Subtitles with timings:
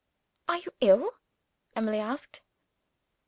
[0.49, 1.11] "Are you ill?"
[1.75, 2.41] Emily asked.